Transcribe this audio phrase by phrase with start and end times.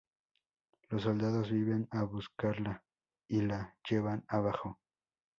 [0.89, 2.83] Los soldados vienen a buscarla
[3.27, 4.79] y la llevan abajo.